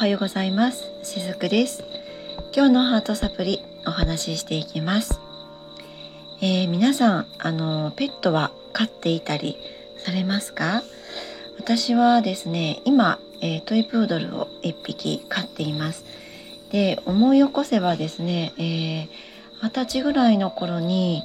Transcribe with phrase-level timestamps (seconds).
[0.00, 0.90] はようございます。
[1.02, 1.84] しずくです。
[2.56, 5.20] 今日のハートサプリお話ししていきます、
[6.40, 9.58] えー、皆さんあのペットは飼っていたり
[9.98, 10.82] されますか？
[11.58, 16.06] 私はですね今、えー、トイプードルを1匹飼っています。
[16.72, 19.08] で思い起こせばですね、えー、
[19.60, 21.24] 20歳ぐらいの頃に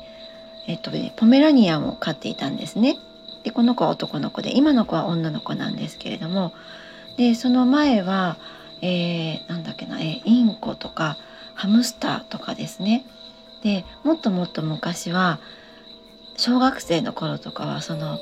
[0.67, 2.97] えっと、ポメラニアンを飼っていたんですね。
[3.43, 6.51] でこの子は男の子で今の子は女の子なんですけれども。
[7.17, 8.35] でその前は、
[8.81, 11.17] えー、なんだっけな、えー、インコとか
[11.53, 13.05] ハムスターとかですね。
[13.63, 15.39] でもっともっと昔は
[16.37, 18.19] 小学生の頃とかはその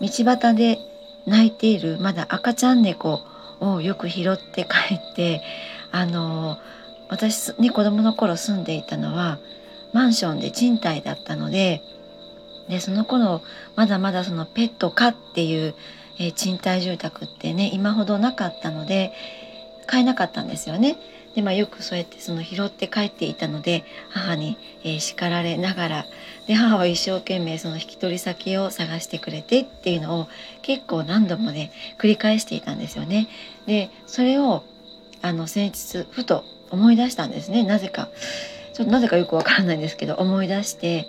[0.00, 0.78] 道端で
[1.26, 3.20] 泣いているまだ赤ちゃん猫
[3.60, 5.42] をよく拾って帰って
[5.90, 6.58] あの
[7.08, 9.38] 私ね子供の頃住んでいたのは
[9.92, 11.82] マンションで賃貸だったので
[12.68, 13.42] でその頃
[13.76, 15.74] まだまだそのペット可っていう、
[16.18, 19.12] えー、賃貸住宅ってね今ほどなかったので
[19.88, 20.96] 買えなかったんですよね。
[21.34, 26.06] でまあ、よくそうやってその拾って帰っていたので母に、えー、叱られながら
[26.48, 30.28] で母は一生懸命その引き取り先を探してくれてっていうのを
[30.62, 33.28] 結構何度もね繰り返していたんですよね。
[33.66, 34.64] でそれを
[35.22, 38.08] あの先日ふと思い出したんですねなぜか。
[38.72, 41.08] ちょっとなぜかよくわからないんですけど思い出して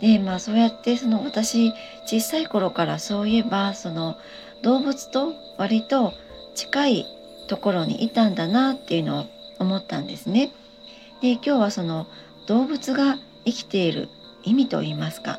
[0.00, 1.72] でまあそうやってその私
[2.04, 4.16] 小さい頃からそういえばその
[4.62, 6.12] 動物と割と
[6.54, 7.06] 近い
[7.46, 9.26] ところにいたんだなっていうのを
[9.58, 10.52] 思ったんですね。
[11.22, 12.06] で今日はその
[12.46, 14.08] 動物が生きている
[14.44, 15.38] 意味といいますか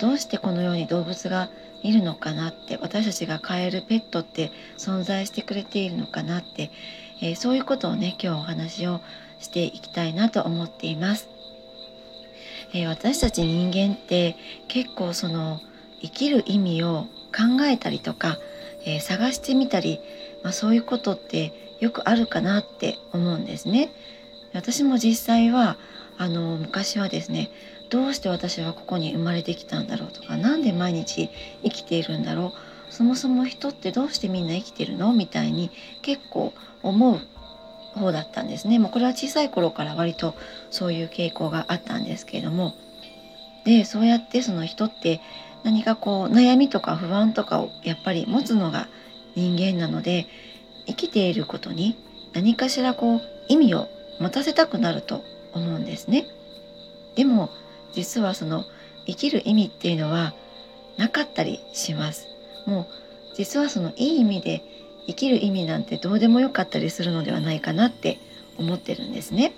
[0.00, 1.50] どうしてこのように動物が
[1.82, 6.70] いるのかなって私たちが飼えるペットって存在してくれているのかなって、
[7.22, 9.00] えー、そういうことをね今日お話を
[9.38, 11.28] していきたいなと思っています。
[12.74, 14.36] えー、私たち人間って
[14.66, 15.60] 結構その
[16.00, 18.38] 生きる意味を考えたりとか、
[18.84, 20.00] えー、探してみたり、
[20.42, 23.90] まあ、そういうことってよくあるかなって思うんですね。
[24.54, 25.76] 私も実際は
[26.16, 27.50] あの昔はですね
[27.90, 31.30] どうして私はここに生まれてきたんだろうとか何で毎日
[31.62, 32.52] 生きているんだろ
[32.90, 35.12] うそもそも人ってどうしてみんな生きてるの？
[35.12, 35.70] みたいに
[36.02, 37.20] 結構思う
[37.98, 38.78] 方だったんですね。
[38.78, 40.34] もうこれは小さい頃から割と
[40.70, 42.74] そういう傾向があったんですけれども。
[43.64, 45.20] でそうやってその人って
[45.62, 48.88] 何かこう悩みとか不安とかをやっぱり持つのが
[49.38, 50.26] 人間なので
[50.86, 51.96] 生きていることに
[52.32, 53.88] 何かしらこう意味を
[54.20, 55.22] 持たせたくなると
[55.52, 56.26] 思うんですね。
[57.14, 57.50] でも
[57.92, 58.64] 実はその
[59.06, 60.34] 生きる意味っていうのは
[60.96, 62.26] なかったりします。
[62.66, 62.86] もう
[63.36, 64.62] 実はそのいい意味で
[65.06, 68.18] 生きる意味なんてどうでもよかったりするのではないかなって
[68.58, 69.54] 思ってるんですね。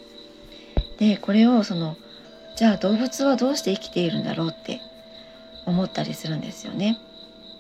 [0.99, 1.97] でこれをその
[2.57, 4.81] じゃあ動物はどうして生きているんだろうって
[5.65, 6.99] 思ったりするんですよね。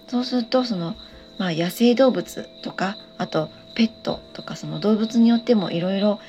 [0.08, 0.96] そうするとその、
[1.40, 6.20] まあ、野生動物とかあとペットとかその動物によってもいろいろ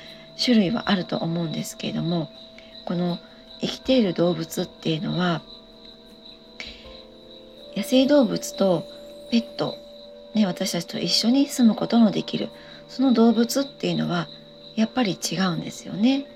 [0.42, 2.30] 種類はあると思うんですけれども
[2.86, 3.18] この
[3.60, 5.42] 生きている動物っていうのは
[7.76, 8.84] 野生動物と
[9.30, 9.76] ペット
[10.34, 12.48] ね、私たちと一緒に住むことのできる
[12.88, 14.28] その動物っていうのは
[14.76, 16.26] やっぱり違うんですよね。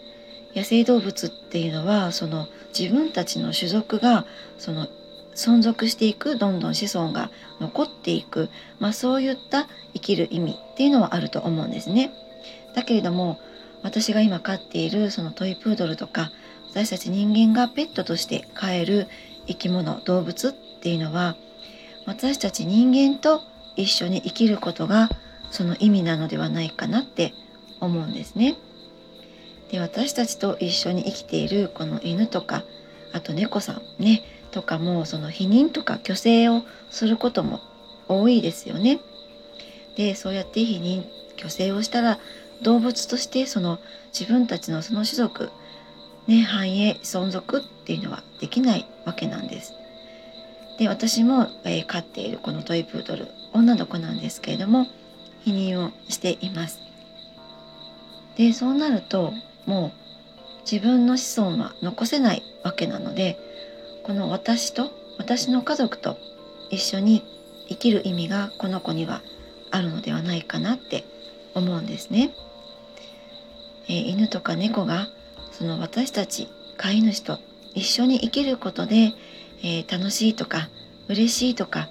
[0.54, 2.46] 野生動物っていうのはその
[2.78, 4.26] 自分たちの種族が
[4.58, 4.86] その
[5.36, 7.30] 存続していくどんどん子孫が
[7.60, 8.48] 残っていく、
[8.80, 12.12] まあ、そういった生きる意味っていうのはあると思うんですね。
[12.74, 13.38] だけれども
[13.82, 16.32] 私が今飼っているそのトイプードルとか
[16.70, 19.06] 私たち人間がペットとして飼える
[19.46, 21.36] 生き物動物っていうのは
[22.06, 23.42] 私たち人間と
[23.76, 25.08] 一緒に生きることが
[25.50, 27.32] その意味なのではないかなって
[27.80, 28.56] 思うんですね。
[29.70, 32.62] で私たちと一緒に生きているこの犬とか
[33.12, 34.22] あと猫さんね
[34.56, 37.60] とかもその避妊とか虚勢をすることも
[38.08, 39.00] 多いですよね。
[39.98, 41.04] でそうやって避妊
[41.36, 42.18] 虚勢をしたら
[42.62, 43.78] 動物としてその
[44.18, 45.50] 自分たちのその種族
[46.26, 49.74] ね繁栄存続っていうのはできないわけなんです。
[50.78, 54.86] で私も、えー、飼っているこのトイプードル女の子なんですけれども
[55.44, 56.80] 避妊をしています。
[58.38, 59.34] でそうなると
[59.66, 63.38] もう自分の子孫は残せないわけなので
[64.06, 66.16] この私と私の家族と
[66.70, 67.24] 一緒に
[67.66, 69.20] 生きる意味がこの子には
[69.72, 71.02] あるのではないかなって
[71.56, 72.30] 思うんですね。
[73.88, 75.08] えー、犬とか猫が
[75.50, 77.40] その私たち飼い主と
[77.74, 79.12] 一緒に生きることで、
[79.64, 80.68] えー、楽しいとか
[81.08, 81.88] 嬉しいとか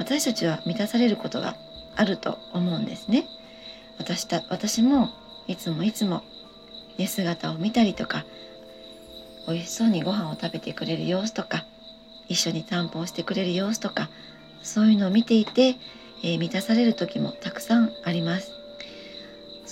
[0.00, 1.54] 私たちは満たされることが
[1.94, 3.28] あると思うんですね。
[3.98, 5.10] 私た私も
[5.46, 6.24] いつもいつも
[6.98, 8.24] 寝姿を見たりとか
[9.46, 11.64] 美味しそうにご飯を食べてくれる様子とか
[12.28, 14.08] 一緒に散歩をしてくれる様子とか
[14.62, 15.76] そういうのを見ていて、
[16.22, 18.62] えー、満たされる時もたくさんあります。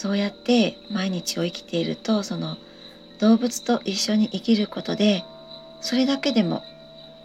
[0.00, 2.56] そうやって毎日を生きているとその
[3.18, 5.24] 動物と一緒に生きることで
[5.82, 6.62] それだけでも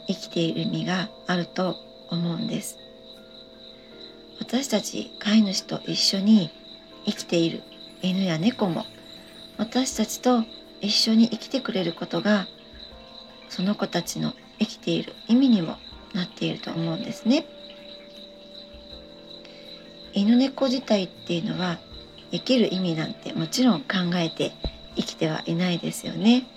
[0.08, 1.78] 生きている意味があると
[2.10, 2.78] 思うんです
[4.42, 6.52] 私たち飼い主と一緒に
[7.06, 7.64] 生きている
[8.02, 8.86] 犬や猫も
[9.58, 10.44] 私たちと
[10.86, 12.48] 一緒に生きてくれることが
[13.50, 15.78] その子たちの生きている意味にも
[16.14, 17.46] なっていると思うんですね。
[20.14, 21.78] 犬猫自体っていうのは
[22.32, 24.54] 生きる意味なんてもちろん考えて
[24.96, 26.48] 生きてはいないですよね。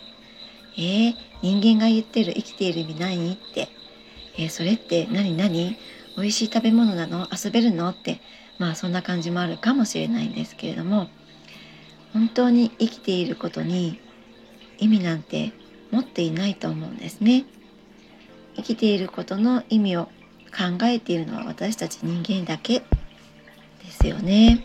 [0.76, 3.68] えー、人間が言ってる生きている意味何って、
[4.36, 5.76] えー、それって何何？
[6.16, 7.26] 美味しい食べ物なの？
[7.32, 7.88] 遊べるの？
[7.88, 8.20] って
[8.58, 11.08] まあそんな感じもあるかもしれないんですけれども
[12.12, 14.00] 本当に生きていることに
[14.78, 15.52] 意味なんて
[15.90, 17.44] 持っていないと思うんですね。
[18.56, 20.06] 生きていることの意味を
[20.46, 22.84] 考えているのは私たち人間だけで
[23.90, 24.64] すよね。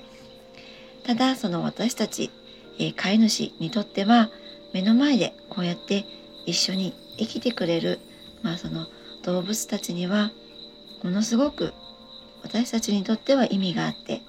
[1.06, 2.32] ただその私たち、
[2.80, 4.30] えー、飼い主にとっては
[4.74, 6.06] 目の前でこうやって
[6.46, 8.00] 一緒に生きてくれる、
[8.42, 8.88] まあ、その
[9.24, 10.32] 動物たちには
[11.04, 11.74] ものすごく
[12.44, 14.22] 私たちにとっては意味があって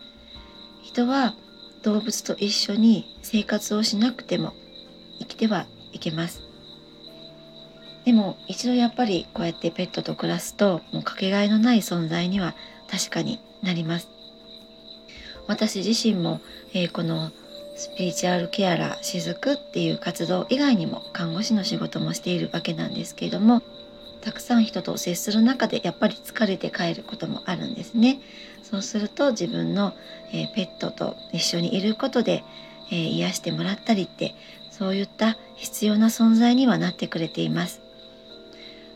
[0.83, 1.35] 人は
[1.83, 4.53] 動物と一緒に生活をしなくても
[5.19, 6.43] 生きてはいけます。
[8.05, 12.55] でも一度やっぱりこうやってペットと暮らすともうかけがえのない存在には
[12.91, 14.09] 確かになります。
[15.47, 16.41] 私自身も、
[16.75, 17.31] えー、この
[17.77, 23.63] スピリチュアルケアラーしずくっていう活動以外にも看護師の仕事もしているわけなんですけれども
[24.23, 28.21] たくさん人と接する中でやっぱり疲れて帰ることもあるんですね。
[28.63, 29.93] そうすると自分の、
[30.33, 32.43] えー、ペットと一緒にいることで、
[32.91, 34.35] えー、癒してもらったりって
[34.77, 37.81] そういった必要な存在にはなってくれています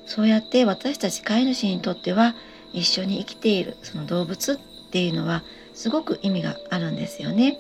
[0.06, 2.34] そうやって私たち飼い主にとっては
[2.72, 4.56] 一緒に生きているその動物っ
[4.90, 5.44] ていうのは
[5.74, 7.58] すごく意味があるんですよね。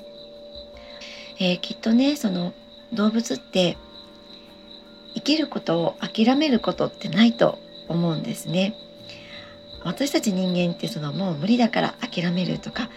[1.38, 2.54] えー、きっとねその
[2.92, 3.76] 動物って
[5.14, 8.74] 生きることを諦めることってないと思うんですね。
[9.84, 12.90] 私たち人間ってそのもう無理だから諦めるとか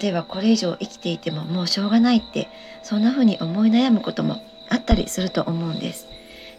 [0.00, 2.48] 例えばこれ以上生きていてももうしょうがないって
[2.82, 6.06] そんな風に思い悩むこともあったりすると思うんです。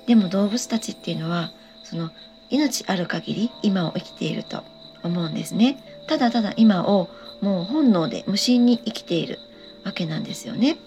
[0.08, 1.52] でも動物たちっていうのは
[1.84, 2.12] その
[2.50, 4.64] 命ある限り今を生きていると
[5.04, 5.78] 思うんですね。
[6.08, 7.10] ただただ今を
[7.42, 9.40] もう本能で無心に生きている
[9.84, 10.78] わけなんですよね。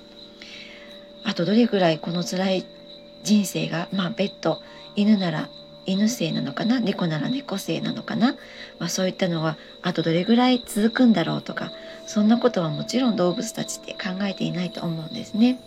[1.24, 2.66] あとどれぐらいこの辛い
[3.24, 4.60] 人生がまあベッド
[4.94, 5.48] 犬なら
[5.86, 6.80] 犬性なのかな？
[6.80, 8.36] 猫なら猫性なのかな、
[8.78, 11.72] まあ、そういったのはあとどれぐらい続くんだろうとか
[12.06, 15.58] そんなことはもちろん動物たちって考えていないと思うんですね。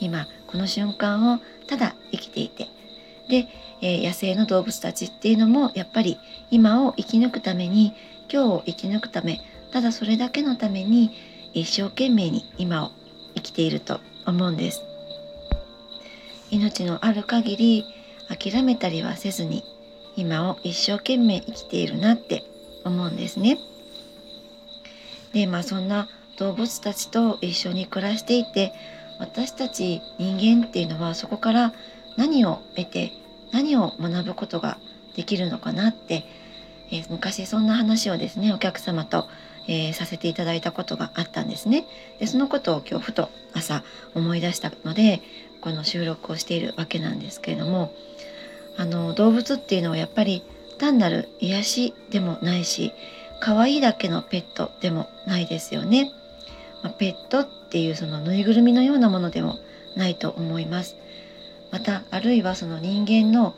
[0.00, 2.68] 今この瞬間をただ生きていて。
[3.28, 3.48] で、
[3.82, 6.16] えー、野生の動物たちっていうのもやっぱり
[6.48, 7.92] 今を生き抜くために
[8.32, 9.40] 今日を生き抜くため
[9.72, 11.10] ただそれだけのために
[11.54, 12.92] 一生懸命に今を
[13.34, 14.80] 生きていると思うんです。
[16.52, 17.84] 命のある限り
[18.28, 19.64] 諦めたりはせずに
[20.14, 22.44] 今を一生懸命生きているなって
[22.84, 23.58] 思うんですね。
[25.32, 26.06] でまあそんな
[26.38, 28.72] 動物たちと一緒に暮らしていて
[29.18, 31.72] 私たち人間っていうのはそこから
[32.16, 33.12] 何を得て
[33.52, 34.78] 何を学ぶことが
[35.16, 36.24] できるのかなって、
[36.90, 39.28] えー、昔そんな話をですねお客様と、
[39.68, 41.86] えー、させていただいたことがあったんですね。
[42.18, 45.22] でそのことを今日ふと朝思い出したので
[45.60, 47.92] この収録をしているわけなんですけれども
[48.76, 50.42] あの動物っていうのはやっぱり
[50.78, 52.92] 単なる癒しでもないし
[53.40, 56.10] 可愛いだけのペットでもないですよね。
[56.82, 59.58] まあ、ペットっていうそのぬいぐるみのようなものでも
[59.96, 60.94] ないと思います。
[61.72, 63.56] またあるいはその人間の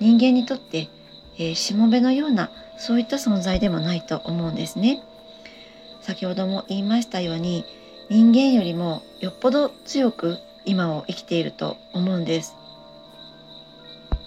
[0.00, 0.88] 人間にとって、
[1.36, 5.02] えー、しもべのようなそういった存在でもないと思うんですね。
[6.00, 7.66] 先ほども言いましたように
[8.08, 12.56] 人間よりもよっぽど強く今を生きていると思うんです。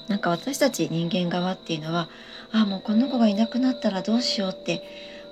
[0.08, 2.10] なんか私たち人間側っていうのは
[2.52, 4.84] あもうこの子がいなくなったらどうしようって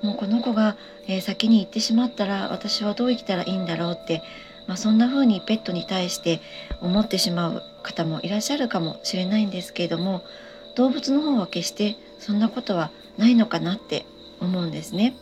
[0.02, 0.78] もうこの子が、
[1.08, 4.22] え、先に行ってしまったら私はどう生きたらいいんだろうって
[4.70, 6.42] まあ、そんな風にペットに対して
[6.80, 10.22] 思ってしまう方もいらっしゃるかもしれないんですけれども
[10.76, 14.06] 動物の方は決してそんなことはないのかなって
[14.40, 15.16] 思うんですね。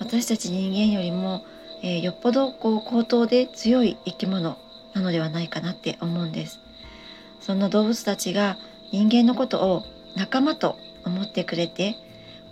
[0.00, 1.46] 私たち人間よりも、
[1.84, 4.58] えー、よっぽどこう高等で強い生き物
[4.92, 6.58] なのではないかなって思うんです。
[7.40, 8.58] そんな動物たちが
[8.90, 9.84] 人間のことを
[10.16, 11.94] 仲間と思ってくれて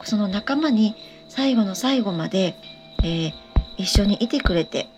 [0.05, 0.95] その仲間に
[1.29, 2.55] 最後の最後まで、
[3.03, 3.33] えー、
[3.77, 4.89] 一緒にいてくれて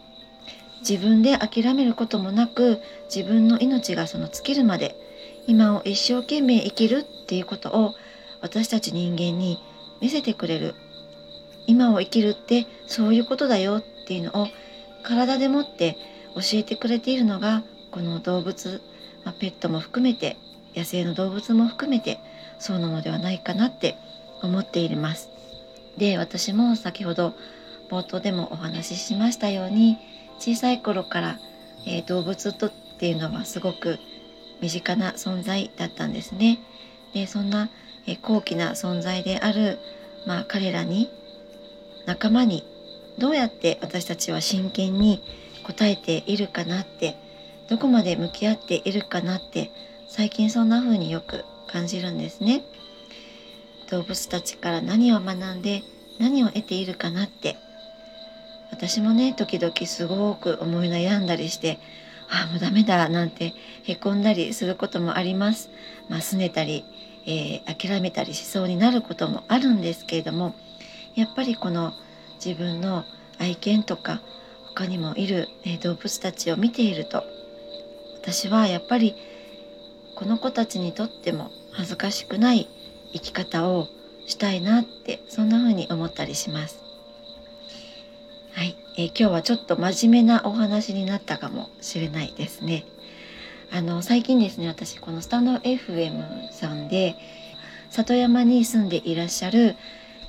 [0.88, 2.80] 自分で諦めることもなく
[3.14, 4.96] 自分の命がその尽きるまで
[5.46, 7.94] 今を一生懸命生きるっていうことを
[8.40, 9.58] 私たち人間に
[10.00, 10.74] 見せてくれる。
[11.66, 14.48] 今を生きるってそういうことだよっていうのを
[15.02, 15.96] 体でもって
[16.34, 18.82] 教えてくれているのがこの動物、
[19.24, 20.36] まあ、ペットも含めて
[20.74, 22.18] 野生の動物も含めて
[22.58, 23.96] そうなのではないかなって
[24.46, 25.30] 思っています。
[25.96, 27.34] で私も先ほど
[27.90, 29.98] 冒頭でもお話ししましたように
[30.38, 31.38] 小さい頃から、
[31.86, 33.98] えー、動物とっていうのはすごく
[34.60, 36.58] 身近な存在だったんですね。
[37.12, 37.70] でそんな、
[38.06, 39.78] えー、高貴な存在である、
[40.26, 41.10] まあ、彼らに
[42.06, 42.64] 仲間に
[43.18, 45.22] どうやって私たちは真剣に
[45.62, 47.16] 答えているかなって
[47.68, 49.70] どこまで向き合っているかなって
[50.08, 52.62] 最近そんな風によく感じるんですね。
[53.94, 55.84] 動物たちから何を学んで
[56.18, 57.56] 何を得ているかなって
[58.72, 61.78] 私もね時々すごく思い悩んだりして
[62.28, 63.52] ああもうダメだなんて
[63.84, 65.70] へこんだりすることもあります。
[66.08, 66.84] まあ、拗ねたり、
[67.26, 70.54] えー、諦めたりしそうになることもあるんですけれども
[71.14, 71.92] やっぱりこの
[72.44, 73.04] 自分の
[73.38, 74.20] 愛犬とか
[74.74, 77.22] 他にもいる、ね、動物たちを見ていると
[78.20, 79.14] 私はやっぱり
[80.16, 82.68] この子たちにとっても恥ずかしくない
[83.14, 83.88] 生き方を
[84.26, 86.82] したいなってそんな風に思ったりします。
[88.52, 92.84] はい、えー、今日はちょっと真面目なお話になったかもしれないですね。
[93.72, 97.16] あの最近ですね私このスタンド FM さんで
[97.90, 99.76] 里山に住んでいらっしゃる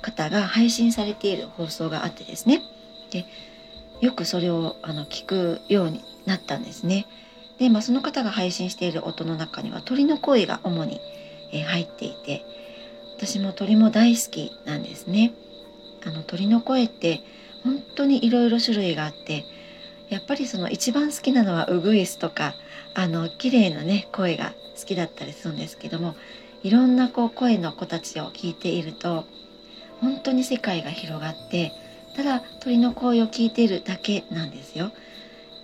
[0.02, 2.62] 方が配信されている放送があってですね
[3.10, 3.24] で
[4.00, 7.06] よくそれをあの聞くようになったんですね。
[7.58, 11.00] で、まあ、その方が配信している音の中には鳥の声が主に、
[11.52, 12.44] えー、入っていて
[13.16, 15.32] 私も鳥も大好きなんですね。
[16.04, 17.20] あの鳥の声って
[17.64, 19.44] 本当にいろいろ種類があって
[20.08, 22.54] やっぱりその一番好きなのはウグイスとか
[22.94, 26.14] あの綺麗なね声が好きだったりするんですけども
[26.62, 29.24] いろんなこう声の子たちを聞いていると
[30.00, 31.72] 本当に世界が広がって
[32.14, 34.92] ただ鳥の声を聞いているだけなんですよ。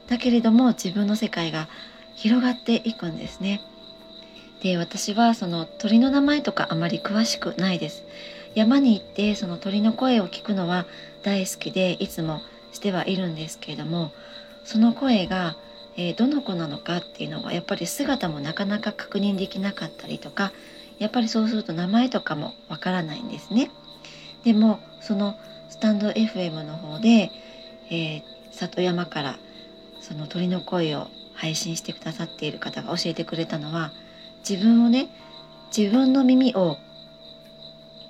[0.08, 1.68] だけれども自分の世界が
[2.14, 3.60] 広がっていくんですね。
[4.62, 8.04] で私はその鳥の名前とかあまり詳しくないです。
[8.54, 10.86] 山に行ってその鳥の声を聞くのは
[11.22, 12.40] 大好きでいつも
[12.72, 14.12] してはいるんですけれども
[14.64, 15.56] その声が、
[15.96, 20.52] えー、どの子なのかっていうのはやっぱり姿もなかなか確認できなかったりとか
[20.98, 23.70] やっぱりそうすると名前とかもわからないんですね。
[24.44, 25.36] でもその
[25.70, 27.30] スタンド FM の方で、
[27.90, 29.38] えー、里山から
[30.00, 33.92] その鳥の声を配信してくださっている方が教えてくれたのは
[34.48, 35.08] 自分をね
[35.76, 36.76] 自分の耳を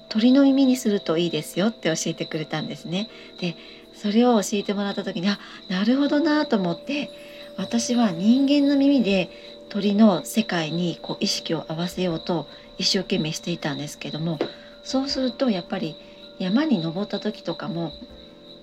[0.08, 3.08] 鳥の耳にするといいですよって教えてくれたんですね。
[3.40, 3.56] で
[3.94, 7.10] それを教えてもらった時にあなるほどなと思って
[7.56, 9.30] 私は人間の耳で
[9.68, 12.46] 鳥の世界にこう意識を合わせようと
[12.78, 14.38] 一生懸命していたんですけども
[14.82, 15.96] そうするとやっぱり
[16.38, 17.92] 山に登った時とかも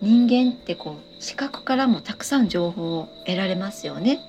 [0.01, 4.19] 人間ってこう視覚からもたくさん情報を得られますよね。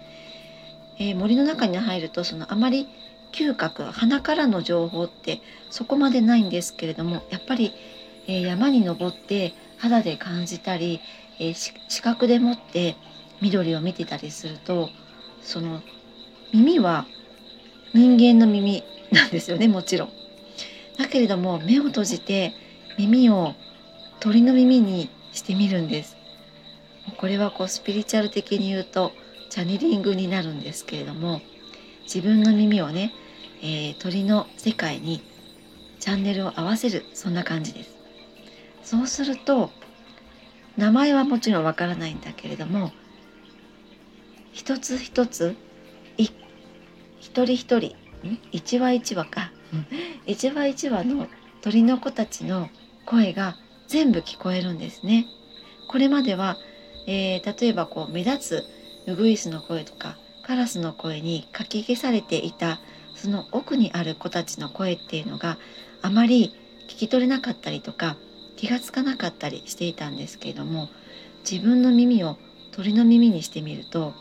[0.99, 2.89] えー、森の中に入るとそのあまり
[3.33, 7.73] 嗅覚鼻からの情報ってそこまでないんですけれどもやっぱり、
[8.27, 11.01] えー、山に登って肌で感じたり、
[11.39, 12.97] えー、視覚でもって
[13.41, 14.91] 緑を見てたりすると
[15.43, 15.83] その
[16.53, 17.07] 耳は
[17.95, 20.11] 人間の耳なんですよねもちろん。
[20.99, 22.53] だけれども目を閉じて
[22.99, 23.55] 耳を
[24.21, 26.17] 鳥の耳にしてみるんです
[27.17, 29.13] これはこうスピリチュアル的に言うと
[29.49, 31.41] チャネリングになるんですけれども
[32.13, 33.13] 自分の耳をね、
[33.63, 35.23] えー、鳥の世界に
[36.01, 37.91] チャンネルを合わせるそんな感じです。
[38.83, 39.71] そうすると
[40.77, 42.91] 名前はもちろんわからないんだけれども
[44.53, 45.55] 一つ一つ
[46.17, 47.95] 一人一人
[48.51, 49.53] 一話一話か。
[50.27, 51.29] 一話一話の
[51.61, 52.69] 鳥の子たちの
[53.07, 55.27] 声が全部聞こえるんですね。
[55.89, 56.57] これまでは、
[57.07, 58.65] えー、例えばこう目立
[59.07, 60.19] つウグイスの声とか
[60.51, 62.81] カラスの声にかき消されていた
[63.15, 65.59] その奥にある子たちの声っていうのが
[66.03, 66.53] あまり
[66.89, 68.17] 聞き取れなかったりとか
[68.57, 70.89] 気がつかなかったりしていたんですけれども
[71.49, 72.37] 自分の耳を
[72.73, 74.13] 鳥の耳にしてみると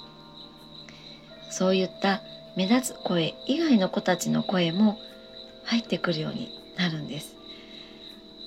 [1.49, 2.21] そういった
[2.55, 4.99] 目立つ声以外の子たちの声も
[5.63, 7.35] 入ってくるようになるんです。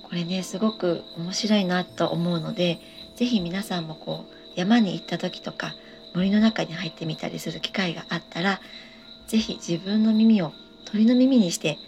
[0.05, 2.79] これねすごく面白いなと思うので
[3.17, 5.75] 是非皆さんもこう山に行った時とか
[6.15, 8.61] 森の中に入ってみたりする機会があったら
[9.27, 10.53] 是非自分の耳を
[10.85, 11.79] 鳥の耳にして、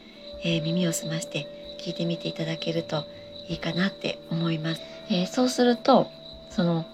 [0.45, 1.47] えー、耳を澄まして
[1.81, 3.05] 聞いてみていただけると
[3.49, 4.81] いいかなって思います。
[5.11, 6.11] えー、そうすると
[6.51, 6.87] その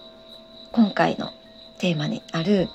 [0.71, 1.31] 今回の
[1.79, 2.67] テーマにある、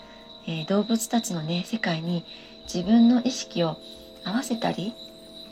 [0.47, 2.25] えー、動物たちのね世界に
[2.65, 3.77] 自分の意識を
[4.25, 4.95] 合わせたり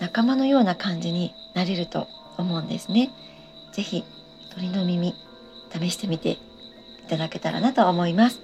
[0.01, 3.11] 仲間のような感じになれると思うんですね。
[3.73, 4.05] 是非
[4.55, 5.15] 鳥の耳
[5.73, 6.39] 試してみてい
[7.09, 8.41] ただけたらなと思います。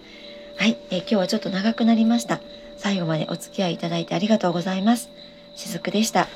[0.57, 2.41] はい、えー、今日はちょっと長くなりました。
[2.77, 5.11] 最後までお付き合いいただいてありがとうございます。
[5.55, 6.29] しずくでした。